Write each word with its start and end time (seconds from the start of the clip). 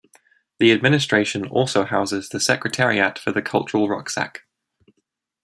The 0.57 0.71
administration 0.71 1.47
also 1.47 1.85
houses 1.85 2.29
the 2.29 2.39
secretariat 2.39 3.19
for 3.19 3.31
The 3.31 3.43
Cultural 3.43 3.87
Rucksack. 3.87 4.41